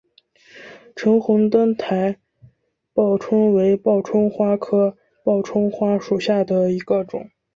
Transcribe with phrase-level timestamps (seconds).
[0.95, 2.17] 橙红灯台
[2.91, 7.29] 报春为报春花科报春花属下的一个种。